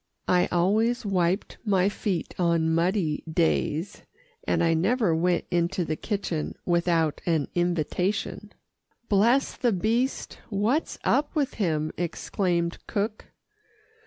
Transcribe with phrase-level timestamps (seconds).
[0.27, 4.01] I always wiped my feet on muddy days,
[4.47, 8.51] and I never went into the kitchen without an invitation.
[9.09, 13.25] "Bless the beast what's up with him?" exclaimed cook.